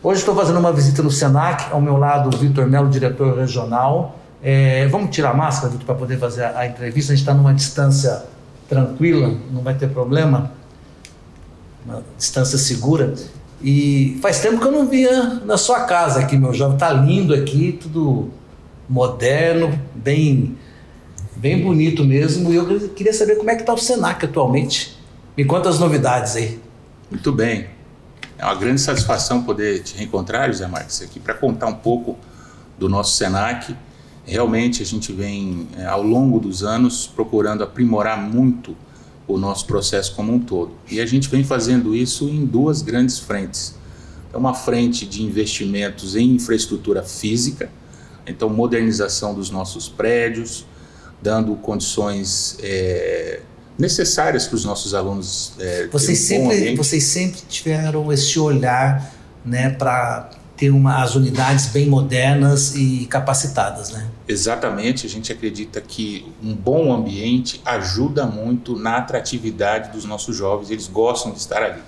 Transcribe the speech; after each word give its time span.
Hoje 0.00 0.20
estou 0.20 0.32
fazendo 0.32 0.60
uma 0.60 0.72
visita 0.72 1.02
no 1.02 1.10
Senac, 1.10 1.72
ao 1.72 1.80
meu 1.80 1.96
lado 1.96 2.28
o 2.32 2.38
Vitor 2.38 2.68
Melo, 2.68 2.88
diretor 2.88 3.36
regional. 3.36 4.16
É, 4.40 4.86
vamos 4.86 5.10
tirar 5.10 5.30
a 5.30 5.34
máscara, 5.34 5.72
Vitor, 5.72 5.84
para 5.84 5.96
poder 5.96 6.16
fazer 6.18 6.44
a, 6.44 6.60
a 6.60 6.66
entrevista. 6.68 7.12
A 7.12 7.16
gente 7.16 7.24
está 7.24 7.34
numa 7.34 7.52
distância 7.52 8.24
tranquila, 8.68 9.36
não 9.50 9.60
vai 9.60 9.74
ter 9.74 9.88
problema, 9.88 10.52
uma 11.84 12.04
distância 12.16 12.56
segura. 12.56 13.12
E 13.60 14.16
faz 14.22 14.38
tempo 14.38 14.60
que 14.60 14.68
eu 14.68 14.70
não 14.70 14.86
via 14.86 15.40
na 15.44 15.58
sua 15.58 15.80
casa 15.80 16.20
aqui, 16.20 16.38
meu 16.38 16.54
jovem. 16.54 16.78
Tá 16.78 16.92
lindo 16.92 17.34
aqui, 17.34 17.72
tudo 17.72 18.30
moderno, 18.88 19.76
bem, 19.96 20.56
bem 21.34 21.60
bonito 21.60 22.04
mesmo. 22.04 22.52
E 22.52 22.54
eu 22.54 22.88
queria 22.90 23.12
saber 23.12 23.34
como 23.34 23.50
é 23.50 23.56
que 23.56 23.62
está 23.62 23.74
o 23.74 23.78
Senac 23.78 24.24
atualmente. 24.24 24.96
Me 25.36 25.44
conta 25.44 25.68
as 25.68 25.80
novidades 25.80 26.36
aí. 26.36 26.60
Muito 27.10 27.32
bem. 27.32 27.77
É 28.38 28.44
uma 28.44 28.54
grande 28.54 28.80
satisfação 28.80 29.42
poder 29.42 29.82
te 29.82 29.96
reencontrar, 29.96 30.46
José 30.46 30.66
Marques, 30.68 31.02
aqui 31.02 31.18
para 31.18 31.34
contar 31.34 31.66
um 31.66 31.74
pouco 31.74 32.16
do 32.78 32.88
nosso 32.88 33.16
SENAC. 33.16 33.76
Realmente 34.24 34.80
a 34.80 34.86
gente 34.86 35.12
vem, 35.12 35.66
é, 35.76 35.86
ao 35.86 36.04
longo 36.04 36.38
dos 36.38 36.62
anos, 36.62 37.08
procurando 37.08 37.64
aprimorar 37.64 38.16
muito 38.16 38.76
o 39.26 39.36
nosso 39.36 39.66
processo 39.66 40.14
como 40.14 40.32
um 40.32 40.38
todo. 40.38 40.70
E 40.88 41.00
a 41.00 41.06
gente 41.06 41.28
vem 41.28 41.42
fazendo 41.42 41.96
isso 41.96 42.28
em 42.28 42.46
duas 42.46 42.80
grandes 42.80 43.18
frentes. 43.18 43.74
É 44.32 44.36
uma 44.36 44.54
frente 44.54 45.04
de 45.04 45.24
investimentos 45.24 46.14
em 46.14 46.36
infraestrutura 46.36 47.02
física, 47.02 47.68
então 48.24 48.48
modernização 48.48 49.34
dos 49.34 49.50
nossos 49.50 49.88
prédios, 49.88 50.64
dando 51.20 51.56
condições 51.56 52.56
é, 52.62 53.40
necessárias 53.78 54.46
para 54.46 54.56
os 54.56 54.64
nossos 54.64 54.94
alunos. 54.94 55.52
É, 55.58 55.86
vocês, 55.86 56.18
sempre, 56.18 56.74
vocês 56.74 57.04
sempre 57.04 57.40
tiveram 57.48 58.12
esse 58.12 58.38
olhar 58.38 59.14
né, 59.44 59.70
para 59.70 60.30
ter 60.56 60.70
uma, 60.70 61.02
as 61.02 61.14
unidades 61.14 61.66
bem 61.66 61.88
modernas 61.88 62.74
e 62.74 63.06
capacitadas, 63.06 63.90
né? 63.90 64.08
Exatamente, 64.26 65.06
a 65.06 65.08
gente 65.08 65.32
acredita 65.32 65.80
que 65.80 66.26
um 66.42 66.52
bom 66.52 66.92
ambiente 66.92 67.60
ajuda 67.64 68.26
muito 68.26 68.76
na 68.76 68.96
atratividade 68.96 69.92
dos 69.92 70.04
nossos 70.04 70.36
jovens, 70.36 70.68
eles 70.70 70.88
gostam 70.88 71.30
de 71.30 71.38
estar 71.38 71.62
ali. 71.62 71.80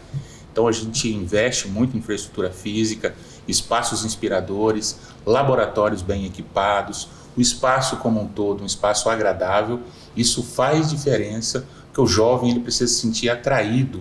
Então 0.52 0.68
a 0.68 0.72
gente 0.72 1.08
investe 1.08 1.66
muito 1.66 1.96
em 1.96 1.98
infraestrutura 1.98 2.50
física, 2.50 3.12
espaços 3.48 4.04
inspiradores, 4.04 4.96
laboratórios 5.26 6.00
bem 6.00 6.24
equipados, 6.24 7.08
o 7.36 7.40
espaço 7.40 7.96
como 7.96 8.20
um 8.20 8.28
todo, 8.28 8.62
um 8.62 8.66
espaço 8.66 9.08
agradável, 9.08 9.80
isso 10.16 10.44
faz 10.44 10.90
diferença 10.90 11.66
porque 11.90 12.00
o 12.00 12.06
jovem 12.06 12.52
ele 12.52 12.60
precisa 12.60 12.92
se 12.92 13.00
sentir 13.00 13.28
atraído 13.28 14.00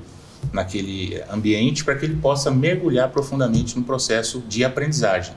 naquele 0.53 1.21
ambiente 1.29 1.83
para 1.83 1.95
que 1.95 2.05
ele 2.05 2.15
possa 2.15 2.51
mergulhar 2.51 3.09
profundamente 3.09 3.77
no 3.77 3.83
processo 3.83 4.43
de 4.47 4.63
aprendizagem. 4.63 5.33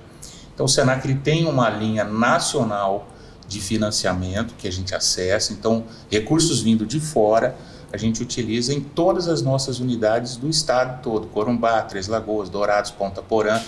Então 0.54 0.66
o 0.66 0.68
Senac 0.68 1.06
ele 1.06 1.18
tem 1.18 1.46
uma 1.46 1.70
linha 1.70 2.04
nacional 2.04 3.08
de 3.48 3.60
financiamento 3.60 4.54
que 4.56 4.68
a 4.68 4.72
gente 4.72 4.94
acessa, 4.94 5.52
então 5.52 5.84
recursos 6.10 6.60
vindo 6.60 6.86
de 6.86 7.00
fora 7.00 7.56
a 7.92 7.96
gente 7.98 8.22
utiliza 8.22 8.72
em 8.72 8.80
todas 8.80 9.28
as 9.28 9.42
nossas 9.42 9.78
unidades 9.78 10.36
do 10.36 10.48
estado 10.48 11.02
todo, 11.02 11.26
Corumbá, 11.26 11.82
Três 11.82 12.06
Lagoas, 12.08 12.48
Dourados, 12.48 12.90
Ponta 12.90 13.20
Porã 13.20 13.60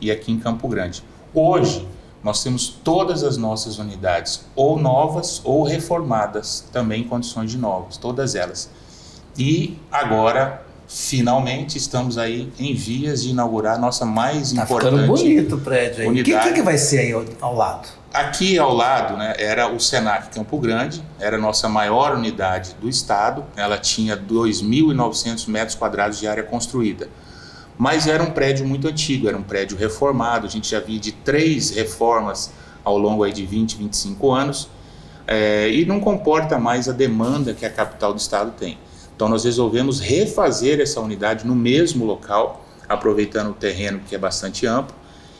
e 0.00 0.10
aqui 0.10 0.32
em 0.32 0.38
Campo 0.38 0.66
Grande. 0.66 1.02
Hoje 1.34 1.86
nós 2.22 2.42
temos 2.42 2.68
todas 2.68 3.22
as 3.22 3.36
nossas 3.36 3.78
unidades 3.78 4.44
ou 4.54 4.78
novas 4.78 5.40
ou 5.44 5.62
reformadas, 5.62 6.64
também 6.72 7.02
em 7.02 7.04
condições 7.04 7.50
de 7.50 7.58
novas, 7.58 7.96
todas 7.96 8.34
elas. 8.34 8.68
E 9.38 9.78
agora, 9.92 10.62
finalmente, 10.88 11.76
estamos 11.78 12.18
aí 12.18 12.52
em 12.58 12.74
vias 12.74 13.22
de 13.22 13.30
inaugurar 13.30 13.76
a 13.76 13.78
nossa 13.78 14.04
mais 14.04 14.52
tá 14.52 14.62
importante 14.62 14.92
ficando 14.92 15.06
bonito 15.06 15.54
o 15.56 15.60
prédio 15.60 16.02
aí. 16.02 16.20
O 16.20 16.24
que, 16.24 16.52
que, 16.52 16.62
vai 16.62 16.78
ser 16.78 17.00
aí 17.00 17.12
ao, 17.12 17.24
ao, 17.40 17.54
lado? 17.54 17.88
Aqui 18.12 18.58
ao 18.58 18.74
lado 18.74 19.16
né, 19.16 19.34
era 19.38 19.68
o 19.68 19.78
Senac 19.78 20.34
Campo 20.34 20.58
Grande, 20.58 21.02
era 21.20 21.36
a 21.36 21.40
nossa 21.40 21.68
maior 21.68 22.16
unidade 22.16 22.74
do 22.80 22.88
estado, 22.88 23.44
ela 23.54 23.78
tinha 23.78 24.16
2.900 24.16 25.48
metros 25.48 25.74
quadrados 25.76 26.18
de 26.18 26.26
área 26.26 26.42
construída 26.42 27.08
mas 27.78 28.06
era 28.06 28.22
um 28.22 28.30
prédio 28.30 28.66
muito 28.66 28.88
antigo, 28.88 29.28
era 29.28 29.36
um 29.36 29.42
prédio 29.42 29.76
reformado, 29.76 30.46
a 30.46 30.50
gente 30.50 30.70
já 30.70 30.80
via 30.80 30.98
de 30.98 31.12
três 31.12 31.70
reformas 31.70 32.50
ao 32.82 32.96
longo 32.96 33.24
aí 33.24 33.32
de 33.32 33.44
20, 33.44 33.76
25 33.76 34.32
anos, 34.32 34.68
é, 35.26 35.68
e 35.70 35.84
não 35.84 36.00
comporta 36.00 36.58
mais 36.58 36.88
a 36.88 36.92
demanda 36.92 37.52
que 37.52 37.66
a 37.66 37.70
capital 37.70 38.12
do 38.12 38.18
estado 38.18 38.52
tem. 38.52 38.78
Então 39.14 39.28
nós 39.28 39.44
resolvemos 39.44 39.98
refazer 39.98 40.80
essa 40.80 41.00
unidade 41.00 41.46
no 41.46 41.54
mesmo 41.54 42.04
local, 42.04 42.64
aproveitando 42.88 43.50
o 43.50 43.54
terreno 43.54 44.00
que 44.06 44.14
é 44.14 44.18
bastante 44.18 44.66
amplo, 44.66 44.94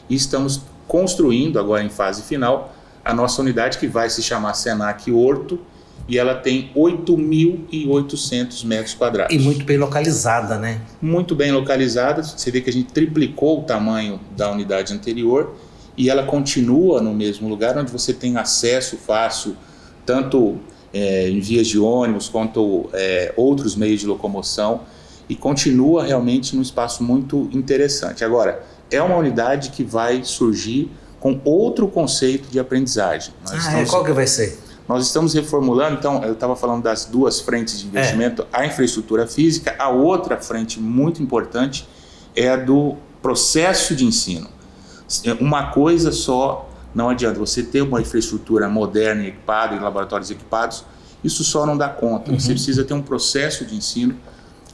e 0.09 0.15
estamos 0.15 0.63
construindo 0.89 1.59
agora 1.59 1.83
em 1.83 1.89
fase 1.89 2.23
final 2.23 2.75
a 3.05 3.15
nossa 3.15 3.41
unidade 3.41 3.79
que 3.79 3.87
vai 3.87 4.11
se 4.11 4.23
chamar 4.23 4.55
Senac 4.55 5.11
Horto, 5.13 5.61
e 6.09 6.19
ela 6.19 6.34
tem 6.34 6.71
8.800 6.77 8.65
metros 8.65 8.94
quadrados. 8.94 9.34
E 9.34 9.39
muito 9.39 9.65
bem 9.65 9.77
localizada, 9.77 10.56
né? 10.56 10.81
Muito 11.03 11.34
bem 11.34 11.50
localizada. 11.50 12.22
Você 12.22 12.50
vê 12.50 12.61
que 12.61 12.71
a 12.71 12.72
gente 12.72 12.93
triplicou 12.93 13.61
o 13.61 13.62
tamanho 13.65 14.21
da 14.37 14.50
unidade 14.50 14.93
anterior 14.93 15.55
e 15.97 16.09
ela 16.09 16.25
continua 16.25 17.00
no 17.00 17.12
mesmo 17.12 17.49
lugar, 17.49 17.77
onde 17.77 17.91
você 17.91 18.12
tem 18.12 18.37
acesso 18.37 18.97
fácil, 18.97 19.56
tanto 20.05 20.59
é, 20.93 21.28
em 21.28 21.41
vias 21.41 21.67
de 21.67 21.78
ônibus 21.78 22.28
quanto 22.28 22.88
é, 22.93 23.33
outros 23.37 23.75
meios 23.75 24.00
de 24.00 24.06
locomoção, 24.06 24.83
e 25.28 25.34
continua 25.34 26.05
realmente 26.05 26.55
num 26.55 26.62
espaço 26.62 27.03
muito 27.03 27.49
interessante. 27.53 28.25
Agora, 28.25 28.62
é 28.91 29.03
uma 29.03 29.17
unidade 29.17 29.71
que 29.71 29.83
vai 29.83 30.23
surgir 30.23 30.88
com 31.19 31.41
outro 31.44 31.88
conceito 31.88 32.49
de 32.49 32.61
aprendizagem. 32.61 33.34
Nós 33.44 33.67
ah, 33.67 33.81
é? 33.81 33.87
qual 33.87 34.05
que 34.05 34.12
vai 34.12 34.27
ser? 34.27 34.66
Nós 34.89 35.07
estamos 35.07 35.35
reformulando, 35.35 35.99
então, 35.99 36.23
eu 36.23 36.35
estava 36.35 36.55
falando 36.55 36.83
das 36.83 37.05
duas 37.05 37.41
frentes 37.41 37.81
de 37.81 37.87
investimento, 37.87 38.47
é. 38.53 38.61
a 38.61 38.67
infraestrutura 38.67 39.27
física, 39.27 39.75
a 39.79 39.89
outra 39.89 40.37
frente 40.37 40.79
muito 40.81 41.23
importante 41.23 41.89
é 42.35 42.49
a 42.49 42.57
do 42.57 42.97
processo 43.21 43.97
de 43.97 44.05
ensino. 44.05 44.49
Uma 45.41 45.71
coisa 45.71 46.13
só 46.13 46.69
não 46.97 47.11
adianta, 47.11 47.39
você 47.39 47.63
ter 47.63 47.83
uma 47.83 48.01
infraestrutura 48.01 48.71
moderna 48.71 49.25
e 49.25 49.29
equipada, 49.29 49.77
em 49.77 49.79
laboratórios 49.79 50.31
equipados, 50.31 50.83
isso 51.23 51.45
só 51.45 51.67
não 51.67 51.77
dá 51.77 51.91
conta. 51.91 52.31
Uhum. 52.31 52.41
Você 52.41 52.53
precisa 52.53 52.85
ter 52.85 52.95
um 52.95 53.03
processo 53.03 53.67
de 53.67 53.77
ensino 53.77 54.17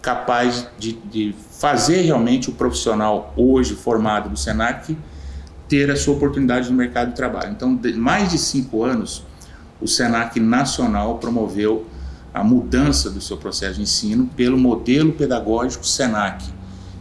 capaz 0.00 0.68
de, 0.78 0.92
de 0.92 1.34
fazer 1.50 2.02
realmente 2.02 2.48
o 2.48 2.52
profissional 2.52 3.34
hoje 3.36 3.74
formado 3.74 4.28
do 4.28 4.36
SENAC 4.36 4.96
ter 5.68 5.90
a 5.90 5.96
sua 5.96 6.14
oportunidade 6.14 6.70
no 6.70 6.76
mercado 6.76 7.08
de 7.08 7.16
trabalho. 7.16 7.50
Então, 7.50 7.74
de, 7.74 7.92
mais 7.94 8.30
de 8.30 8.38
cinco 8.38 8.84
anos, 8.84 9.24
o 9.82 9.88
SENAC 9.88 10.38
Nacional 10.38 11.18
promoveu 11.18 11.86
a 12.32 12.42
mudança 12.42 13.10
do 13.10 13.20
seu 13.20 13.36
processo 13.36 13.74
de 13.74 13.82
ensino 13.82 14.26
pelo 14.36 14.56
modelo 14.56 15.12
pedagógico 15.12 15.86
SENAC. 15.86 16.44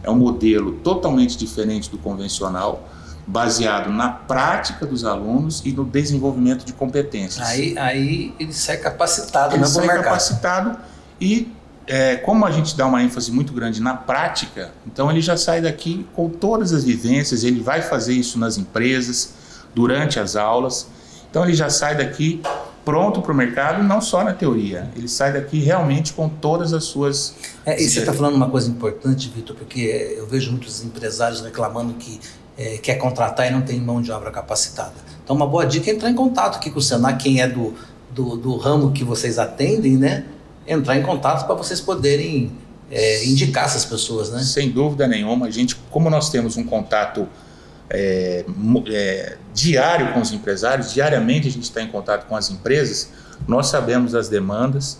É 0.02 0.10
um 0.10 0.16
modelo 0.16 0.72
totalmente 0.78 1.38
diferente 1.38 1.88
do 1.88 1.96
convencional, 1.96 2.88
baseado 3.26 3.90
na 3.90 4.10
prática 4.10 4.84
dos 4.84 5.04
alunos 5.04 5.62
e 5.64 5.72
no 5.72 5.84
desenvolvimento 5.84 6.64
de 6.64 6.72
competências. 6.72 7.46
Aí, 7.46 7.78
aí 7.78 8.34
ele 8.38 8.52
sai 8.52 8.76
capacitado, 8.78 9.54
ele 9.54 9.64
sai 9.64 9.86
capacitado 10.02 10.76
e 11.20 11.52
é, 11.86 12.16
como 12.16 12.44
a 12.44 12.50
gente 12.50 12.76
dá 12.76 12.86
uma 12.86 13.02
ênfase 13.02 13.30
muito 13.30 13.52
grande 13.52 13.80
na 13.80 13.94
prática, 13.94 14.72
então 14.86 15.10
ele 15.10 15.20
já 15.20 15.36
sai 15.36 15.60
daqui 15.60 16.06
com 16.14 16.28
todas 16.28 16.72
as 16.72 16.84
vivências, 16.84 17.44
ele 17.44 17.60
vai 17.60 17.82
fazer 17.82 18.14
isso 18.14 18.38
nas 18.38 18.56
empresas, 18.56 19.34
durante 19.74 20.20
as 20.20 20.36
aulas, 20.36 20.86
então 21.30 21.44
ele 21.44 21.54
já 21.54 21.70
sai 21.70 21.96
daqui 21.96 22.42
pronto 22.84 23.22
para 23.22 23.32
o 23.32 23.34
mercado, 23.34 23.82
não 23.82 24.00
só 24.00 24.24
na 24.24 24.32
teoria. 24.32 24.90
Ele 24.96 25.08
sai 25.08 25.32
daqui 25.32 25.60
realmente 25.60 26.12
com 26.12 26.28
todas 26.28 26.72
as 26.72 26.84
suas. 26.84 27.34
É, 27.64 27.80
e 27.80 27.88
você 27.88 28.00
está 28.00 28.12
falando 28.12 28.34
uma 28.34 28.50
coisa 28.50 28.70
importante, 28.70 29.30
Vitor, 29.34 29.56
porque 29.56 30.14
eu 30.16 30.26
vejo 30.26 30.50
muitos 30.50 30.82
empresários 30.84 31.40
reclamando 31.40 31.94
que 31.94 32.20
é, 32.56 32.78
quer 32.78 32.96
contratar 32.96 33.46
e 33.48 33.50
não 33.50 33.62
tem 33.62 33.80
mão 33.80 34.02
de 34.02 34.10
obra 34.10 34.30
capacitada. 34.30 34.94
Então, 35.24 35.36
uma 35.36 35.46
boa 35.46 35.64
dica 35.64 35.90
é 35.90 35.94
entrar 35.94 36.10
em 36.10 36.14
contato 36.14 36.56
aqui 36.56 36.70
com 36.70 36.78
o 36.78 36.82
Senac, 36.82 37.22
quem 37.22 37.40
é 37.40 37.48
do, 37.48 37.74
do, 38.10 38.36
do 38.36 38.56
ramo 38.56 38.92
que 38.92 39.04
vocês 39.04 39.38
atendem, 39.38 39.96
né? 39.96 40.24
Entrar 40.66 40.96
em 40.96 41.02
contato 41.02 41.46
para 41.46 41.54
vocês 41.54 41.80
poderem 41.80 42.52
é, 42.90 43.24
indicar 43.24 43.64
essas 43.64 43.84
pessoas, 43.84 44.30
né? 44.30 44.42
Sem 44.42 44.70
dúvida 44.70 45.06
nenhuma. 45.06 45.46
A 45.46 45.50
gente, 45.50 45.76
como 45.90 46.10
nós 46.10 46.30
temos 46.30 46.56
um 46.56 46.64
contato 46.64 47.28
é, 47.92 48.44
é, 48.86 49.36
diário 49.52 50.14
com 50.14 50.20
os 50.20 50.32
empresários, 50.32 50.94
diariamente 50.94 51.46
a 51.46 51.50
gente 51.50 51.64
está 51.64 51.82
em 51.82 51.88
contato 51.88 52.26
com 52.26 52.34
as 52.34 52.50
empresas, 52.50 53.10
nós 53.46 53.66
sabemos 53.66 54.14
as 54.14 54.28
demandas, 54.30 54.98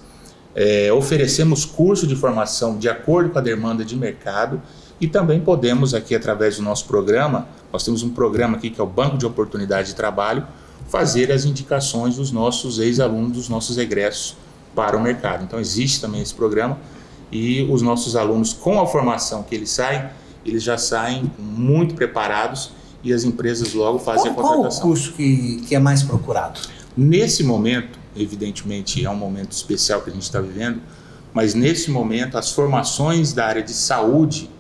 é, 0.55 0.93
oferecemos 0.93 1.65
curso 1.65 2.07
de 2.07 2.15
formação 2.15 2.77
de 2.77 2.91
acordo 2.91 3.31
com 3.31 3.39
a 3.39 3.43
demanda 3.43 3.83
de 3.83 3.97
mercado 3.97 4.61
e 5.01 5.09
também 5.09 5.41
podemos 5.41 5.95
aqui 5.95 6.15
através 6.15 6.57
do 6.57 6.63
nosso 6.63 6.85
programa, 6.85 7.49
nós 7.73 7.83
temos 7.83 8.03
um 8.03 8.11
programa 8.11 8.59
aqui 8.59 8.69
que 8.69 8.79
é 8.79 8.85
o 8.85 8.87
Banco 8.87 9.17
de 9.17 9.25
Oportunidade 9.25 9.89
de 9.89 9.95
Trabalho, 9.95 10.47
fazer 10.89 11.33
as 11.33 11.47
indicações 11.47 12.17
dos 12.17 12.31
nossos 12.31 12.79
ex-alunos, 12.79 13.33
dos 13.33 13.49
nossos 13.49 13.79
egressos 13.79 14.37
para 14.75 14.95
o 14.97 15.01
mercado. 15.01 15.45
Então 15.45 15.59
existe 15.59 15.99
também 15.99 16.21
esse 16.21 16.35
programa 16.35 16.79
e 17.31 17.63
os 17.71 17.81
nossos 17.81 18.15
alunos 18.15 18.53
com 18.53 18.79
a 18.79 18.87
formação 18.87 19.43
que 19.43 19.55
eles 19.55 19.71
saem, 19.71 20.05
eles 20.45 20.63
já 20.63 20.77
saem 20.77 21.33
muito 21.39 21.95
preparados 21.95 22.82
e 23.03 23.13
as 23.13 23.25
empresas 23.25 23.73
logo 23.75 23.99
fazem 23.99 24.33
qual, 24.33 24.47
a 24.47 24.49
contratação. 24.49 24.83
Qual 24.83 24.93
o 24.93 24.95
curso 24.95 25.13
que, 25.13 25.63
que 25.67 25.75
é 25.75 25.79
mais 25.79 26.03
procurado? 26.03 26.61
Nesse 26.97 27.43
momento, 27.43 27.99
evidentemente 28.17 29.05
é 29.05 29.11
um 29.11 29.17
momento 29.17 29.53
especial 29.53 30.03
que 30.03 30.11
a 30.11 30.13
gente 30.13 30.23
está 30.23 30.41
vivendo, 30.41 30.81
mas 31.33 31.55
nesse 31.55 31.91
momento 31.91 32.37
as 32.37 32.53
formações 32.53 33.33
da 33.33 33.47
área 33.47 33.63
de 33.63 33.73
saúde 33.73 34.51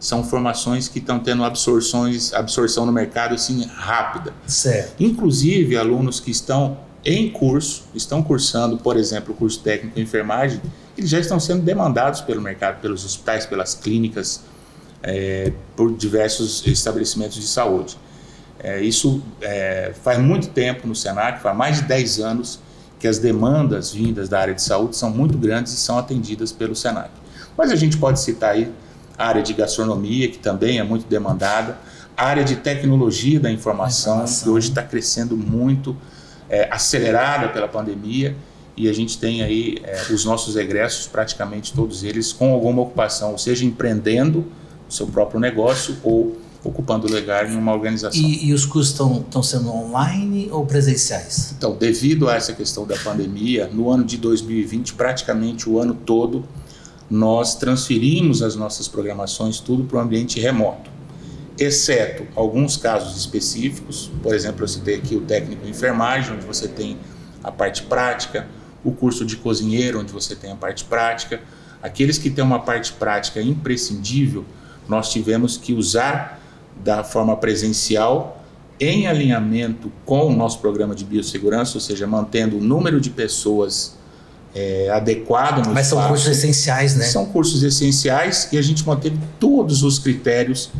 são 0.00 0.24
formações 0.24 0.88
que 0.88 0.98
estão 0.98 1.20
tendo 1.20 1.44
absorções, 1.44 2.32
absorção 2.32 2.84
no 2.84 2.92
mercado 2.92 3.34
assim 3.34 3.64
rápida. 3.66 4.34
Certo. 4.46 5.00
Inclusive 5.00 5.76
alunos 5.76 6.18
que 6.18 6.30
estão 6.30 6.78
em 7.04 7.30
curso, 7.30 7.84
estão 7.94 8.22
cursando, 8.22 8.76
por 8.78 8.96
exemplo, 8.96 9.32
o 9.32 9.36
curso 9.36 9.60
técnico 9.60 9.98
em 9.98 10.02
enfermagem, 10.02 10.60
eles 10.96 11.10
já 11.10 11.18
estão 11.18 11.38
sendo 11.38 11.62
demandados 11.62 12.20
pelo 12.20 12.40
mercado, 12.40 12.80
pelos 12.80 13.04
hospitais, 13.04 13.46
pelas 13.46 13.74
clínicas, 13.74 14.42
é, 15.02 15.52
por 15.76 15.92
diversos 15.92 16.66
estabelecimentos 16.66 17.36
de 17.36 17.46
saúde. 17.46 17.98
É, 18.58 18.80
isso 18.80 19.22
é, 19.40 19.92
faz 20.02 20.18
muito 20.18 20.48
tempo 20.48 20.86
no 20.86 20.94
Senac, 20.94 21.42
faz 21.42 21.56
mais 21.56 21.76
de 21.76 21.82
10 21.82 22.20
anos 22.20 22.60
que 22.98 23.08
as 23.08 23.18
demandas 23.18 23.92
vindas 23.92 24.28
da 24.28 24.38
área 24.38 24.54
de 24.54 24.62
saúde 24.62 24.96
são 24.96 25.10
muito 25.10 25.36
grandes 25.36 25.72
e 25.72 25.76
são 25.76 25.98
atendidas 25.98 26.52
pelo 26.52 26.76
Senac. 26.76 27.10
Mas 27.58 27.72
a 27.72 27.76
gente 27.76 27.96
pode 27.96 28.20
citar 28.20 28.52
aí 28.54 28.72
a 29.18 29.26
área 29.26 29.42
de 29.42 29.52
gastronomia, 29.52 30.28
que 30.28 30.38
também 30.38 30.78
é 30.78 30.84
muito 30.84 31.08
demandada, 31.08 31.76
a 32.16 32.26
área 32.26 32.44
de 32.44 32.56
tecnologia 32.56 33.40
da 33.40 33.50
informação, 33.50 34.14
informação. 34.14 34.44
que 34.44 34.50
hoje 34.50 34.68
está 34.68 34.82
crescendo 34.82 35.36
muito, 35.36 35.96
é, 36.48 36.68
acelerada 36.70 37.48
pela 37.48 37.66
pandemia, 37.66 38.36
e 38.76 38.88
a 38.88 38.92
gente 38.92 39.18
tem 39.18 39.42
aí 39.42 39.78
é, 39.82 40.12
os 40.12 40.24
nossos 40.24 40.56
egressos, 40.56 41.06
praticamente 41.06 41.72
todos 41.72 42.04
eles, 42.04 42.32
com 42.32 42.52
alguma 42.52 42.82
ocupação, 42.82 43.32
ou 43.32 43.38
seja, 43.38 43.64
empreendendo 43.64 44.46
seu 44.92 45.06
próprio 45.06 45.40
negócio 45.40 45.96
ou 46.02 46.36
ocupando 46.64 47.12
lugar 47.12 47.50
em 47.50 47.56
uma 47.56 47.72
organização. 47.72 48.20
E, 48.20 48.46
e 48.46 48.52
os 48.52 48.64
cursos 48.64 48.92
estão 48.92 49.42
sendo 49.42 49.68
online 49.68 50.48
ou 50.50 50.64
presenciais? 50.64 51.54
Então, 51.56 51.74
devido 51.74 52.28
a 52.28 52.36
essa 52.36 52.52
questão 52.52 52.86
da 52.86 52.96
pandemia, 52.98 53.68
no 53.72 53.90
ano 53.90 54.04
de 54.04 54.16
2020, 54.16 54.94
praticamente 54.94 55.68
o 55.68 55.80
ano 55.80 55.94
todo, 55.94 56.44
nós 57.10 57.56
transferimos 57.56 58.42
as 58.42 58.54
nossas 58.54 58.86
programações 58.86 59.58
tudo 59.58 59.84
para 59.84 59.98
o 59.98 60.00
ambiente 60.00 60.40
remoto, 60.40 60.90
exceto 61.58 62.26
alguns 62.34 62.76
casos 62.76 63.16
específicos, 63.16 64.10
por 64.22 64.34
exemplo, 64.34 64.62
eu 64.62 64.68
citei 64.68 64.96
aqui 64.96 65.16
o 65.16 65.20
técnico 65.20 65.66
em 65.66 65.70
enfermagem, 65.70 66.34
onde 66.34 66.46
você 66.46 66.68
tem 66.68 66.96
a 67.42 67.50
parte 67.50 67.82
prática, 67.82 68.46
o 68.84 68.92
curso 68.92 69.24
de 69.24 69.36
cozinheiro, 69.36 70.00
onde 70.00 70.12
você 70.12 70.34
tem 70.34 70.52
a 70.52 70.56
parte 70.56 70.84
prática. 70.84 71.40
Aqueles 71.82 72.18
que 72.18 72.30
têm 72.30 72.42
uma 72.42 72.60
parte 72.60 72.92
prática 72.92 73.40
imprescindível, 73.40 74.44
nós 74.92 75.10
tivemos 75.10 75.56
que 75.56 75.72
usar 75.72 76.38
da 76.84 77.02
forma 77.02 77.34
presencial 77.36 78.44
em 78.78 79.06
alinhamento 79.06 79.90
com 80.04 80.26
o 80.26 80.36
nosso 80.36 80.58
programa 80.58 80.94
de 80.94 81.04
biossegurança, 81.04 81.76
ou 81.76 81.80
seja, 81.80 82.06
mantendo 82.06 82.58
o 82.58 82.60
número 82.60 83.00
de 83.00 83.08
pessoas 83.08 83.96
é, 84.54 84.90
adequado 84.90 85.66
no 85.66 85.72
Mas 85.72 85.86
espaço. 85.86 86.02
são 86.02 86.08
cursos 86.08 86.28
essenciais, 86.28 86.96
né? 86.96 87.04
São 87.06 87.26
cursos 87.26 87.62
essenciais 87.62 88.48
e 88.52 88.58
a 88.58 88.62
gente 88.62 88.86
manteve 88.86 89.18
todos 89.40 89.82
os 89.82 89.98
critérios 89.98 90.70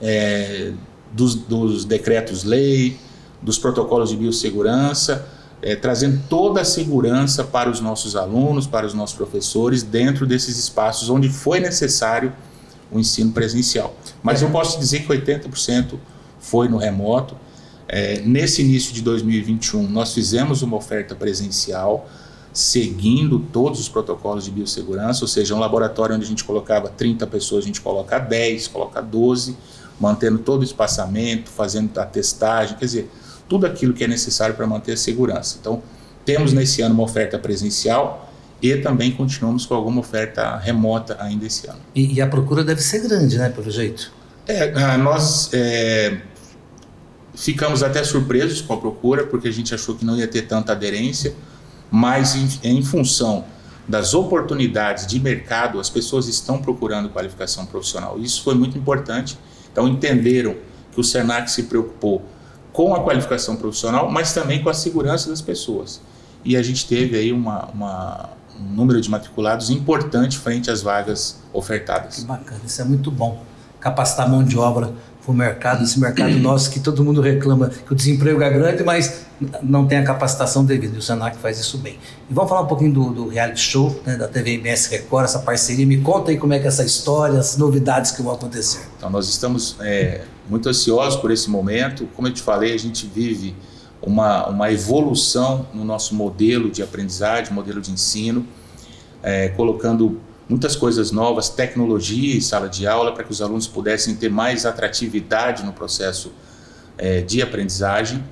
é, 0.00 0.72
dos, 1.10 1.34
dos 1.34 1.86
decretos-lei, 1.86 2.98
dos 3.40 3.58
protocolos 3.58 4.10
de 4.10 4.16
biossegurança, 4.16 5.26
é, 5.62 5.74
trazendo 5.76 6.20
toda 6.28 6.60
a 6.60 6.64
segurança 6.64 7.42
para 7.42 7.70
os 7.70 7.80
nossos 7.80 8.16
alunos, 8.16 8.66
para 8.66 8.84
os 8.84 8.92
nossos 8.92 9.16
professores, 9.16 9.82
dentro 9.82 10.26
desses 10.26 10.58
espaços 10.58 11.08
onde 11.08 11.30
foi 11.30 11.58
necessário 11.58 12.32
o 12.92 12.98
ensino 12.98 13.32
presencial. 13.32 13.96
Mas 14.22 14.42
eu 14.42 14.50
posso 14.50 14.78
dizer 14.78 15.00
que 15.00 15.08
80% 15.08 15.98
foi 16.38 16.68
no 16.68 16.76
remoto. 16.76 17.34
É, 17.88 18.20
nesse 18.20 18.62
início 18.62 18.92
de 18.92 19.02
2021, 19.02 19.88
nós 19.88 20.12
fizemos 20.12 20.62
uma 20.62 20.76
oferta 20.76 21.14
presencial, 21.14 22.08
seguindo 22.52 23.38
todos 23.38 23.80
os 23.80 23.88
protocolos 23.88 24.44
de 24.44 24.50
biossegurança, 24.50 25.24
ou 25.24 25.28
seja, 25.28 25.54
um 25.54 25.58
laboratório 25.58 26.14
onde 26.14 26.24
a 26.24 26.28
gente 26.28 26.44
colocava 26.44 26.88
30 26.88 27.26
pessoas, 27.26 27.64
a 27.64 27.66
gente 27.66 27.80
coloca 27.80 28.18
10, 28.18 28.68
coloca 28.68 29.00
12, 29.00 29.56
mantendo 29.98 30.38
todo 30.38 30.60
o 30.60 30.64
espaçamento, 30.64 31.50
fazendo 31.50 31.96
a 31.98 32.04
testagem, 32.04 32.76
quer 32.76 32.84
dizer, 32.84 33.10
tudo 33.48 33.66
aquilo 33.66 33.92
que 33.92 34.04
é 34.04 34.08
necessário 34.08 34.54
para 34.54 34.66
manter 34.66 34.92
a 34.92 34.96
segurança. 34.96 35.58
Então, 35.60 35.82
temos 36.24 36.52
nesse 36.52 36.82
ano 36.82 36.94
uma 36.94 37.04
oferta 37.04 37.38
presencial, 37.38 38.31
e 38.62 38.76
também 38.76 39.10
continuamos 39.10 39.66
com 39.66 39.74
alguma 39.74 40.00
oferta 40.00 40.56
remota 40.56 41.16
ainda 41.18 41.44
esse 41.44 41.66
ano. 41.68 41.80
E, 41.94 42.14
e 42.14 42.20
a 42.20 42.28
procura 42.28 42.62
deve 42.62 42.80
ser 42.80 43.00
grande, 43.00 43.36
né, 43.36 43.48
pelo 43.48 43.70
jeito? 43.70 44.12
É, 44.46 44.72
ah, 44.76 44.96
nós 44.96 45.50
é, 45.52 46.20
ficamos 47.34 47.82
até 47.82 48.04
surpresos 48.04 48.60
com 48.60 48.74
a 48.74 48.76
procura, 48.76 49.26
porque 49.26 49.48
a 49.48 49.52
gente 49.52 49.74
achou 49.74 49.96
que 49.96 50.04
não 50.04 50.16
ia 50.16 50.28
ter 50.28 50.42
tanta 50.42 50.72
aderência, 50.72 51.34
mas 51.90 52.36
em, 52.36 52.48
em 52.62 52.82
função 52.82 53.44
das 53.88 54.14
oportunidades 54.14 55.08
de 55.08 55.18
mercado, 55.18 55.80
as 55.80 55.90
pessoas 55.90 56.28
estão 56.28 56.58
procurando 56.58 57.08
qualificação 57.08 57.66
profissional. 57.66 58.18
Isso 58.20 58.42
foi 58.44 58.54
muito 58.54 58.78
importante. 58.78 59.36
Então, 59.72 59.88
entenderam 59.88 60.54
que 60.92 61.00
o 61.00 61.04
SENAC 61.04 61.50
se 61.50 61.64
preocupou 61.64 62.22
com 62.72 62.94
a 62.94 63.02
qualificação 63.02 63.56
profissional, 63.56 64.10
mas 64.10 64.32
também 64.32 64.62
com 64.62 64.70
a 64.70 64.74
segurança 64.74 65.28
das 65.28 65.40
pessoas. 65.40 66.00
E 66.44 66.56
a 66.56 66.62
gente 66.62 66.86
teve 66.86 67.16
aí 67.16 67.32
uma, 67.32 67.66
uma 67.66 68.30
um 68.60 68.74
número 68.74 69.00
de 69.00 69.10
matriculados 69.10 69.70
importante 69.70 70.38
frente 70.38 70.70
às 70.70 70.82
vagas 70.82 71.40
ofertadas. 71.52 72.16
Que 72.16 72.24
bacana, 72.24 72.60
isso 72.66 72.80
é 72.80 72.84
muito 72.84 73.10
bom. 73.10 73.42
Capacitar 73.80 74.28
mão 74.28 74.44
de 74.44 74.58
obra 74.58 74.92
para 75.22 75.32
o 75.32 75.34
mercado, 75.34 75.84
esse 75.84 75.98
mercado 75.98 76.34
nosso 76.38 76.70
que 76.70 76.80
todo 76.80 77.04
mundo 77.04 77.20
reclama 77.20 77.68
que 77.68 77.92
o 77.92 77.94
desemprego 77.94 78.42
é 78.42 78.50
grande, 78.50 78.82
mas 78.82 79.22
não 79.62 79.86
tem 79.86 79.98
a 79.98 80.04
capacitação 80.04 80.64
devida. 80.64 80.94
E 80.96 80.98
o 80.98 81.02
Senac 81.02 81.36
faz 81.38 81.58
isso 81.58 81.78
bem. 81.78 81.98
E 82.28 82.34
vamos 82.34 82.48
falar 82.48 82.62
um 82.62 82.66
pouquinho 82.66 82.92
do, 82.92 83.10
do 83.10 83.28
reality 83.28 83.60
show, 83.60 84.00
né, 84.04 84.16
da 84.16 84.28
TV 84.28 84.54
MS 84.54 84.90
Record, 84.90 85.24
essa 85.24 85.40
parceria. 85.40 85.86
Me 85.86 86.00
conta 86.00 86.30
aí 86.30 86.38
como 86.38 86.52
é 86.52 86.58
que 86.58 86.64
é 86.64 86.68
essa 86.68 86.84
história, 86.84 87.38
as 87.38 87.56
novidades 87.56 88.10
que 88.10 88.22
vão 88.22 88.32
acontecer. 88.32 88.80
Então, 88.96 89.10
nós 89.10 89.28
estamos 89.28 89.76
é, 89.80 90.22
muito 90.48 90.68
ansiosos 90.68 91.20
por 91.20 91.30
esse 91.30 91.50
momento. 91.50 92.08
Como 92.14 92.28
eu 92.28 92.32
te 92.32 92.42
falei, 92.42 92.74
a 92.74 92.78
gente 92.78 93.06
vive 93.06 93.54
uma, 94.02 94.48
uma 94.48 94.72
evolução 94.72 95.66
no 95.72 95.84
nosso 95.84 96.14
modelo 96.14 96.70
de 96.70 96.82
aprendizagem, 96.82 97.52
modelo 97.52 97.80
de 97.80 97.90
ensino, 97.90 98.46
é, 99.22 99.48
colocando 99.50 100.20
muitas 100.48 100.74
coisas 100.74 101.10
novas, 101.10 101.48
tecnologia 101.48 102.36
em 102.36 102.40
sala 102.40 102.68
de 102.68 102.86
aula, 102.86 103.12
para 103.12 103.24
que 103.24 103.30
os 103.30 103.40
alunos 103.40 103.66
pudessem 103.66 104.16
ter 104.16 104.28
mais 104.28 104.66
atratividade 104.66 105.64
no 105.64 105.72
processo 105.72 106.32
é, 106.98 107.20
de 107.20 107.40
aprendizagem, 107.40 108.22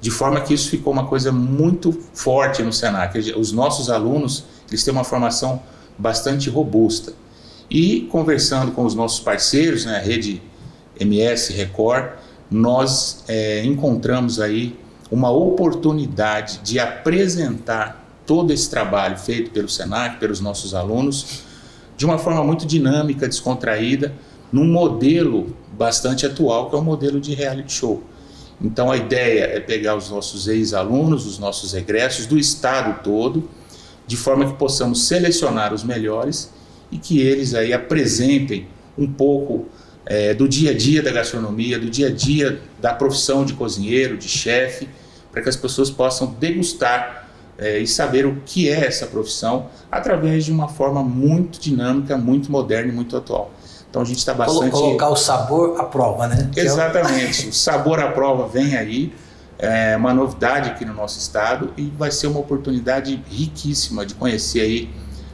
de 0.00 0.10
forma 0.10 0.40
que 0.40 0.54
isso 0.54 0.70
ficou 0.70 0.92
uma 0.92 1.06
coisa 1.06 1.32
muito 1.32 1.92
forte 2.12 2.62
no 2.62 2.72
Senac. 2.72 3.18
Os 3.36 3.50
nossos 3.50 3.90
alunos 3.90 4.44
eles 4.68 4.84
têm 4.84 4.92
uma 4.92 5.04
formação 5.04 5.62
bastante 5.98 6.48
robusta. 6.48 7.12
E 7.70 8.02
conversando 8.10 8.72
com 8.72 8.84
os 8.84 8.94
nossos 8.94 9.20
parceiros, 9.20 9.84
né, 9.84 9.96
a 9.96 10.00
rede 10.00 10.40
MS 11.00 11.52
Record, 11.52 12.12
nós 12.50 13.24
é, 13.26 13.64
encontramos 13.64 14.40
aí 14.40 14.78
uma 15.10 15.30
oportunidade 15.30 16.58
de 16.62 16.78
apresentar 16.78 18.04
todo 18.26 18.52
esse 18.52 18.68
trabalho 18.68 19.16
feito 19.16 19.50
pelo 19.50 19.68
SENAC, 19.68 20.18
pelos 20.18 20.40
nossos 20.40 20.74
alunos, 20.74 21.42
de 21.96 22.04
uma 22.04 22.18
forma 22.18 22.44
muito 22.44 22.66
dinâmica, 22.66 23.26
descontraída, 23.26 24.12
num 24.52 24.66
modelo 24.66 25.56
bastante 25.72 26.26
atual, 26.26 26.68
que 26.68 26.76
é 26.76 26.78
o 26.78 26.82
modelo 26.82 27.20
de 27.20 27.34
reality 27.34 27.72
show. 27.72 28.02
Então 28.60 28.90
a 28.90 28.96
ideia 28.96 29.44
é 29.44 29.60
pegar 29.60 29.96
os 29.96 30.10
nossos 30.10 30.48
ex-alunos, 30.48 31.26
os 31.26 31.38
nossos 31.38 31.74
egressos 31.74 32.26
do 32.26 32.38
estado 32.38 33.02
todo, 33.02 33.48
de 34.06 34.16
forma 34.16 34.46
que 34.46 34.54
possamos 34.54 35.06
selecionar 35.06 35.72
os 35.72 35.84
melhores 35.84 36.50
e 36.90 36.98
que 36.98 37.20
eles 37.20 37.54
aí 37.54 37.72
apresentem 37.72 38.66
um 38.96 39.06
pouco 39.06 39.66
é, 40.08 40.32
do 40.32 40.48
dia 40.48 40.70
a 40.70 40.74
dia 40.74 41.02
da 41.02 41.12
gastronomia, 41.12 41.78
do 41.78 41.90
dia 41.90 42.08
a 42.08 42.10
dia 42.10 42.62
da 42.80 42.94
profissão 42.94 43.44
de 43.44 43.52
cozinheiro, 43.52 44.16
de 44.16 44.26
chefe, 44.26 44.88
para 45.30 45.42
que 45.42 45.50
as 45.50 45.56
pessoas 45.56 45.90
possam 45.90 46.34
degustar 46.40 47.28
é, 47.58 47.78
e 47.78 47.86
saber 47.86 48.24
o 48.24 48.40
que 48.46 48.70
é 48.70 48.86
essa 48.86 49.06
profissão 49.06 49.66
através 49.92 50.46
de 50.46 50.50
uma 50.50 50.66
forma 50.66 51.02
muito 51.02 51.60
dinâmica, 51.60 52.16
muito 52.16 52.50
moderna 52.50 52.90
e 52.90 52.94
muito 52.94 53.18
atual. 53.18 53.50
Então 53.90 54.00
a 54.00 54.04
gente 54.04 54.16
está 54.16 54.32
bastante. 54.32 54.70
Colocar 54.70 55.10
o 55.10 55.16
sabor 55.16 55.78
à 55.78 55.84
prova, 55.84 56.26
né? 56.26 56.50
Exatamente. 56.56 57.48
o 57.48 57.52
sabor 57.52 58.00
à 58.00 58.08
prova 58.10 58.48
vem 58.48 58.76
aí, 58.76 59.12
é 59.58 59.94
uma 59.94 60.14
novidade 60.14 60.70
aqui 60.70 60.86
no 60.86 60.94
nosso 60.94 61.18
estado 61.18 61.74
e 61.76 61.92
vai 61.98 62.10
ser 62.10 62.28
uma 62.28 62.40
oportunidade 62.40 63.22
riquíssima 63.28 64.06
de 64.06 64.14
conhecer 64.14 64.60
aí 64.62 64.90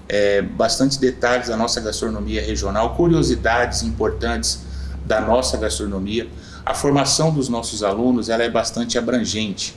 é, 0.09 0.43
bastante 0.43 0.99
detalhes 0.99 1.49
da 1.49 1.57
nossa 1.57 1.81
gastronomia 1.81 2.43
regional, 2.43 2.97
curiosidades 2.97 3.83
importantes 3.83 4.64
da 5.05 5.21
nossa 5.21 5.57
gastronomia. 5.57 6.29
A 6.65 6.75
formação 6.75 7.33
dos 7.33 7.49
nossos 7.49 7.83
alunos 7.83 8.29
ela 8.29 8.43
é 8.43 8.51
bastante 8.51 8.99
abrangente. 8.99 9.75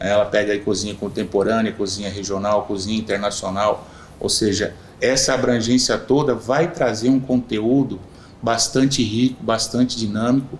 Ela 0.00 0.24
pega 0.24 0.52
aí 0.52 0.60
cozinha 0.60 0.94
contemporânea, 0.94 1.72
cozinha 1.72 2.10
regional, 2.10 2.64
cozinha 2.64 2.98
internacional, 2.98 3.88
ou 4.18 4.28
seja, 4.28 4.74
essa 5.00 5.34
abrangência 5.34 5.96
toda 5.96 6.34
vai 6.34 6.70
trazer 6.70 7.08
um 7.08 7.20
conteúdo 7.20 8.00
bastante 8.42 9.02
rico, 9.02 9.42
bastante 9.42 9.96
dinâmico 9.96 10.58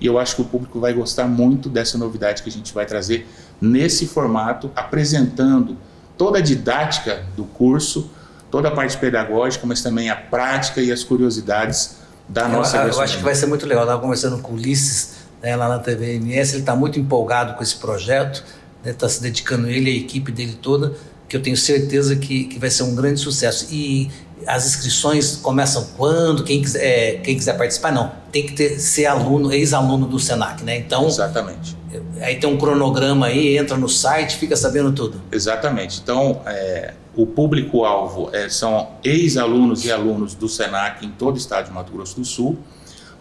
e 0.00 0.06
eu 0.06 0.18
acho 0.18 0.36
que 0.36 0.42
o 0.42 0.44
público 0.44 0.78
vai 0.78 0.92
gostar 0.92 1.26
muito 1.26 1.68
dessa 1.68 1.96
novidade 1.96 2.42
que 2.42 2.48
a 2.48 2.52
gente 2.52 2.72
vai 2.74 2.84
trazer 2.84 3.26
nesse 3.60 4.06
formato, 4.06 4.70
apresentando 4.76 5.76
toda 6.18 6.38
a 6.38 6.42
didática 6.42 7.24
do 7.34 7.44
curso, 7.44 8.10
toda 8.50 8.68
a 8.68 8.70
parte 8.70 8.96
pedagógica, 8.98 9.66
mas 9.66 9.82
também 9.82 10.10
a 10.10 10.16
prática 10.16 10.80
e 10.80 10.92
as 10.92 11.02
curiosidades 11.02 11.96
da 12.28 12.48
nossa 12.48 12.78
Eu, 12.78 12.88
eu 12.92 13.00
acho 13.00 13.18
que 13.18 13.22
vai 13.22 13.34
ser 13.34 13.46
muito 13.46 13.66
legal. 13.66 13.82
Eu 13.82 13.86
estava 13.86 14.02
conversando 14.02 14.38
com 14.38 14.52
o 14.52 14.54
Ulisses 14.54 15.16
né, 15.42 15.54
lá 15.54 15.68
na 15.68 15.78
TVMS, 15.78 16.54
ele 16.54 16.62
está 16.62 16.74
muito 16.74 16.98
empolgado 16.98 17.54
com 17.54 17.62
esse 17.62 17.76
projeto, 17.76 18.42
está 18.78 18.90
né, 18.90 18.92
tá 18.92 19.08
se 19.08 19.22
dedicando 19.22 19.68
ele, 19.68 19.90
a 19.90 19.94
equipe 19.94 20.32
dele 20.32 20.58
toda, 20.60 20.94
que 21.28 21.36
eu 21.36 21.42
tenho 21.42 21.56
certeza 21.56 22.16
que, 22.16 22.44
que 22.44 22.58
vai 22.58 22.70
ser 22.70 22.82
um 22.82 22.94
grande 22.94 23.20
sucesso. 23.20 23.68
E 23.70 24.10
as 24.46 24.66
inscrições 24.66 25.36
começam 25.36 25.86
quando? 25.96 26.44
Quem 26.44 26.62
quiser, 26.62 26.82
é, 26.82 27.12
quem 27.18 27.36
quiser 27.36 27.56
participar? 27.56 27.92
Não, 27.92 28.12
tem 28.30 28.46
que 28.46 28.52
ter, 28.54 28.78
ser 28.78 29.06
aluno, 29.06 29.52
ex-aluno 29.52 30.06
do 30.06 30.18
SENAC, 30.18 30.62
né? 30.62 30.78
Então, 30.78 31.06
Exatamente. 31.06 31.76
Aí 32.20 32.36
tem 32.36 32.48
um 32.48 32.56
cronograma 32.56 33.26
aí, 33.26 33.56
entra 33.56 33.76
no 33.76 33.88
site, 33.88 34.36
fica 34.36 34.56
sabendo 34.56 34.92
tudo. 34.92 35.20
Exatamente. 35.30 36.00
Então, 36.02 36.42
é, 36.46 36.94
o 37.14 37.26
público-alvo 37.26 38.30
é, 38.32 38.48
são 38.48 38.90
ex-alunos 39.02 39.84
e 39.84 39.90
alunos 39.90 40.34
do 40.34 40.48
SENAC 40.48 41.04
em 41.04 41.10
todo 41.10 41.34
o 41.34 41.38
estado 41.38 41.66
de 41.66 41.72
Mato 41.72 41.92
Grosso 41.92 42.16
do 42.16 42.24
Sul. 42.24 42.58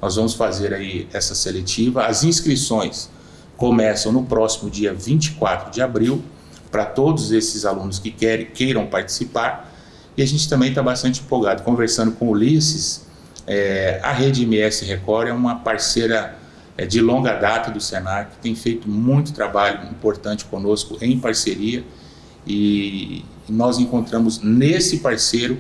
Nós 0.02 0.16
vamos 0.16 0.34
fazer 0.34 0.74
aí 0.74 1.08
essa 1.14 1.34
seletiva. 1.34 2.06
As 2.06 2.24
inscrições 2.24 3.10
começam 3.58 4.12
no 4.12 4.24
próximo 4.24 4.70
dia 4.70 4.94
24 4.94 5.72
de 5.72 5.82
abril 5.82 6.22
para 6.70 6.86
todos 6.86 7.32
esses 7.32 7.66
alunos 7.66 8.00
que 8.00 8.12
querem, 8.12 8.48
queiram 8.48 8.86
participar. 8.86 9.72
E 10.18 10.22
a 10.22 10.26
gente 10.26 10.48
também 10.50 10.70
está 10.70 10.84
bastante 10.84 11.22
empolgado. 11.22 11.64
Conversando 11.64 12.12
com 12.12 12.26
o 12.26 12.30
Ulisses, 12.32 13.06
é, 13.48 14.00
a 14.04 14.12
Rede 14.12 14.44
MS 14.44 14.86
Record 14.86 15.30
é 15.30 15.34
uma 15.34 15.56
parceira 15.56 16.38
é, 16.78 16.86
de 16.86 17.00
longa 17.02 17.34
data 17.34 17.72
do 17.72 17.80
Senac, 17.80 18.38
tem 18.42 18.56
feito 18.56 18.90
muito 18.90 19.34
trabalho 19.34 19.90
importante 19.90 20.46
conosco 20.46 20.98
em 21.02 21.20
parceria 21.20 21.84
e, 22.46 23.24
nós 23.48 23.78
encontramos 23.78 24.42
nesse 24.42 24.98
parceiro 24.98 25.60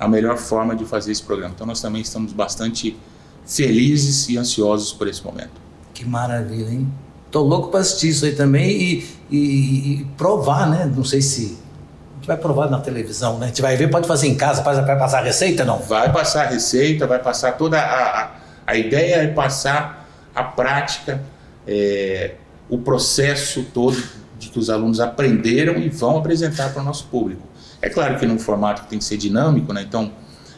a 0.00 0.08
melhor 0.08 0.38
forma 0.38 0.74
de 0.74 0.86
fazer 0.86 1.12
esse 1.12 1.22
programa. 1.22 1.52
Então 1.54 1.66
nós 1.66 1.78
também 1.78 2.00
estamos 2.00 2.32
bastante 2.32 2.96
felizes 3.44 4.30
e 4.30 4.38
ansiosos 4.38 4.94
por 4.94 5.06
esse 5.08 5.22
momento. 5.22 5.60
Que 5.92 6.06
maravilha, 6.06 6.70
hein? 6.70 6.88
Tô 7.30 7.42
louco 7.42 7.68
para 7.68 7.80
assistir 7.80 8.08
isso 8.08 8.24
aí 8.24 8.34
também 8.34 8.70
e, 8.70 9.08
e, 9.30 9.36
e 10.00 10.04
provar, 10.16 10.70
né? 10.70 10.90
Não 10.96 11.04
sei 11.04 11.20
se 11.20 11.58
vai 12.26 12.36
provar 12.36 12.70
na 12.70 12.78
televisão, 12.78 13.38
né? 13.38 13.46
A 13.46 13.48
gente 13.48 13.60
vai 13.60 13.76
ver, 13.76 13.90
pode 13.90 14.06
fazer 14.06 14.28
em 14.28 14.34
casa, 14.34 14.62
vai 14.62 14.98
passar 14.98 15.18
a 15.18 15.22
receita, 15.22 15.64
não? 15.64 15.78
Vai 15.78 16.12
passar 16.12 16.46
a 16.46 16.48
receita, 16.48 17.06
vai 17.06 17.18
passar 17.18 17.52
toda 17.52 17.78
a, 17.78 18.22
a, 18.22 18.30
a 18.66 18.76
ideia 18.76 19.16
é 19.16 19.26
passar 19.28 19.97
a 20.34 20.44
prática, 20.44 21.22
é, 21.66 22.34
o 22.68 22.78
processo 22.78 23.64
todo 23.74 24.02
de 24.38 24.48
que 24.48 24.58
os 24.58 24.70
alunos 24.70 25.00
aprenderam 25.00 25.76
e 25.76 25.88
vão 25.88 26.18
apresentar 26.18 26.72
para 26.72 26.82
o 26.82 26.84
nosso 26.84 27.06
público. 27.06 27.42
É 27.82 27.88
claro 27.88 28.18
que 28.18 28.26
num 28.26 28.38
formato 28.38 28.82
que 28.82 28.88
tem 28.88 28.98
que 28.98 29.04
ser 29.04 29.16
dinâmico, 29.16 29.72
né? 29.72 29.82
Então 29.82 30.12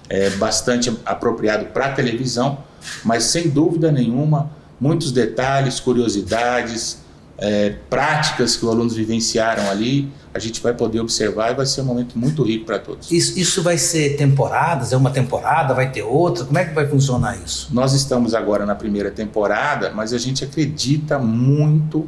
é 0.09 0.31
bastante 0.31 0.95
apropriado 1.05 1.67
para 1.67 1.87
a 1.87 1.93
televisão, 1.93 2.59
mas 3.05 3.25
sem 3.25 3.49
dúvida 3.49 3.93
nenhuma, 3.93 4.50
muitos 4.81 5.12
detalhes, 5.12 5.79
curiosidades, 5.79 6.99
é, 7.40 7.75
práticas 7.88 8.54
que 8.54 8.64
os 8.64 8.70
alunos 8.70 8.94
vivenciaram 8.94 9.70
ali, 9.70 10.12
a 10.32 10.38
gente 10.38 10.61
vai 10.61 10.75
poder 10.75 11.00
observar 11.00 11.50
e 11.50 11.54
vai 11.54 11.64
ser 11.64 11.80
um 11.80 11.85
momento 11.85 12.18
muito 12.18 12.42
rico 12.42 12.66
para 12.66 12.78
todos. 12.78 13.11
Isso, 13.11 13.38
isso 13.38 13.62
vai 13.62 13.78
ser 13.78 14.16
temporadas? 14.16 14.92
É 14.92 14.97
uma 14.97 15.11
temporada? 15.11 15.73
Vai 15.73 15.90
ter 15.90 16.02
outra? 16.02 16.44
Como 16.44 16.59
é 16.59 16.66
que 16.66 16.75
vai 16.75 16.87
funcionar 16.87 17.38
isso? 17.42 17.68
Nós 17.73 17.94
estamos 17.94 18.35
agora 18.35 18.66
na 18.66 18.75
primeira 18.75 19.11
temporada, 19.11 19.90
mas 19.90 20.12
a 20.12 20.18
gente 20.18 20.44
acredita 20.44 21.18
muito 21.18 22.06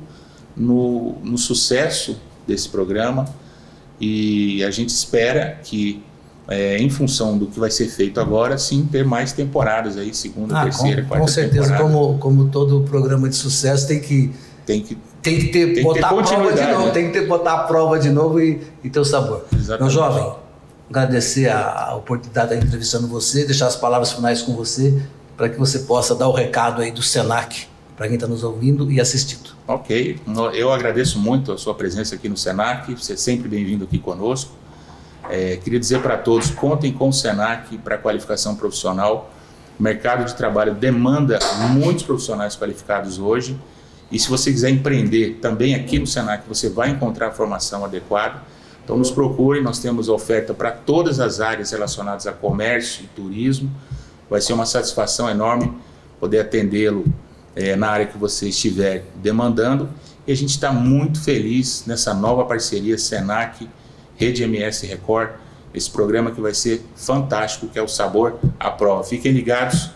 no, 0.54 1.16
no 1.22 1.38
sucesso 1.38 2.20
desse 2.46 2.68
programa 2.68 3.24
e 3.98 4.62
a 4.62 4.70
gente 4.70 4.90
espera 4.90 5.58
que 5.64 6.02
é, 6.46 6.76
em 6.76 6.90
função 6.90 7.38
do 7.38 7.46
que 7.46 7.58
vai 7.58 7.70
ser 7.70 7.88
feito 7.88 8.20
agora, 8.20 8.58
sim, 8.58 8.86
ter 8.90 9.04
mais 9.04 9.32
temporadas 9.32 9.96
aí, 9.96 10.12
segunda, 10.12 10.60
ah, 10.60 10.64
terceira, 10.64 11.02
com, 11.02 11.08
quarta 11.08 11.24
Com 11.24 11.32
certeza, 11.32 11.76
como, 11.78 12.18
como 12.18 12.48
todo 12.48 12.82
programa 12.82 13.28
de 13.28 13.36
sucesso 13.36 13.88
tem 13.88 14.00
que 14.00 14.30
tem 14.66 14.80
que 14.80 14.96
tem 15.22 15.38
que 15.38 15.48
ter 15.48 15.74
tem 15.74 15.84
botar 15.84 16.08
que 16.08 16.14
ter 16.14 16.34
a 16.34 16.38
prova 16.38 16.52
de 16.52 16.66
novo, 16.66 16.86
né? 16.86 16.90
tem 16.90 17.06
que 17.06 17.12
ter 17.12 17.26
botar 17.26 17.52
a 17.54 17.58
prova 17.64 17.98
de 17.98 18.10
novo 18.10 18.40
e, 18.40 18.60
e 18.82 18.90
ter 18.90 19.00
o 19.00 19.04
sabor. 19.04 19.44
Exatamente. 19.52 19.80
Meu 19.80 19.90
jovem, 19.90 20.32
agradecer 20.90 21.48
a, 21.48 21.90
a 21.90 21.94
oportunidade 21.94 22.48
de 22.48 22.54
estar 22.54 22.66
entrevistando 22.66 23.06
você, 23.06 23.44
deixar 23.44 23.68
as 23.68 23.76
palavras 23.76 24.12
finais 24.12 24.42
com 24.42 24.54
você, 24.54 25.00
para 25.36 25.48
que 25.48 25.58
você 25.58 25.80
possa 25.80 26.14
dar 26.14 26.28
o 26.28 26.32
recado 26.32 26.82
aí 26.82 26.90
do 26.90 27.02
Senac 27.02 27.66
para 27.96 28.08
quem 28.08 28.16
está 28.16 28.26
nos 28.26 28.42
ouvindo 28.42 28.90
e 28.90 29.00
assistindo. 29.00 29.50
Ok, 29.68 30.18
eu 30.54 30.72
agradeço 30.72 31.18
muito 31.18 31.52
a 31.52 31.58
sua 31.58 31.74
presença 31.74 32.14
aqui 32.16 32.28
no 32.28 32.36
Senac, 32.36 32.92
você 32.94 33.12
é 33.12 33.16
sempre 33.16 33.48
bem-vindo 33.48 33.84
aqui 33.84 33.98
conosco. 33.98 34.50
É, 35.30 35.56
queria 35.56 35.78
dizer 35.78 36.00
para 36.02 36.16
todos, 36.16 36.50
contem 36.50 36.92
com 36.92 37.10
o 37.10 37.12
Senac 37.12 37.78
para 37.78 37.96
qualificação 37.96 38.56
profissional. 38.56 39.30
O 39.78 39.82
mercado 39.82 40.24
de 40.24 40.34
trabalho 40.34 40.74
demanda 40.74 41.38
muitos 41.70 42.02
profissionais 42.02 42.56
qualificados 42.56 43.18
hoje 43.18 43.56
e 44.12 44.18
se 44.18 44.28
você 44.28 44.52
quiser 44.52 44.68
empreender 44.68 45.38
também 45.40 45.74
aqui 45.74 45.98
no 45.98 46.06
Senac, 46.06 46.46
você 46.46 46.68
vai 46.68 46.90
encontrar 46.90 47.28
a 47.28 47.30
formação 47.30 47.82
adequada. 47.82 48.42
Então 48.84 48.98
nos 48.98 49.10
procure, 49.10 49.62
nós 49.62 49.78
temos 49.78 50.10
oferta 50.10 50.52
para 50.52 50.70
todas 50.70 51.18
as 51.18 51.40
áreas 51.40 51.70
relacionadas 51.70 52.26
a 52.26 52.32
comércio 52.32 53.04
e 53.04 53.06
turismo. 53.06 53.70
Vai 54.28 54.42
ser 54.42 54.52
uma 54.52 54.66
satisfação 54.66 55.30
enorme 55.30 55.72
poder 56.20 56.40
atendê-lo 56.40 57.06
é, 57.56 57.74
na 57.74 57.88
área 57.88 58.04
que 58.04 58.18
você 58.18 58.50
estiver 58.50 59.06
demandando. 59.16 59.88
E 60.26 60.32
a 60.32 60.36
gente 60.36 60.50
está 60.50 60.70
muito 60.70 61.18
feliz 61.22 61.84
nessa 61.86 62.12
nova 62.12 62.44
parceria 62.44 62.98
Senac, 62.98 63.66
Rede 64.16 64.42
MS 64.42 64.86
Record, 64.86 65.30
esse 65.72 65.90
programa 65.90 66.30
que 66.32 66.40
vai 66.40 66.52
ser 66.52 66.84
fantástico, 66.94 67.66
que 67.66 67.78
é 67.78 67.82
o 67.82 67.88
Sabor 67.88 68.38
à 68.60 68.70
Prova. 68.70 69.02
Fiquem 69.04 69.32
ligados, 69.32 69.90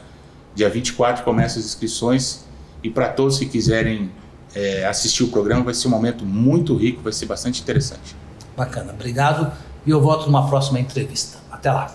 dia 0.54 0.70
24 0.70 1.22
começam 1.22 1.60
as 1.60 1.66
inscrições 1.66 2.45
e 2.82 2.90
para 2.90 3.08
todos 3.08 3.38
que 3.38 3.46
quiserem 3.46 4.10
é, 4.54 4.86
assistir 4.86 5.24
o 5.24 5.28
programa, 5.28 5.64
vai 5.64 5.74
ser 5.74 5.88
um 5.88 5.90
momento 5.90 6.24
muito 6.24 6.74
rico, 6.76 7.02
vai 7.02 7.12
ser 7.12 7.26
bastante 7.26 7.60
interessante. 7.60 8.16
Bacana, 8.56 8.92
obrigado. 8.92 9.52
E 9.84 9.90
eu 9.90 10.00
volto 10.00 10.26
numa 10.26 10.48
próxima 10.48 10.80
entrevista. 10.80 11.38
Até 11.50 11.70
lá. 11.70 11.94